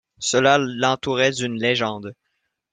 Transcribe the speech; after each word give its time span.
Cela 0.17 0.57
l’entourait 0.57 1.29
d’une 1.29 1.59
légende. 1.59 2.15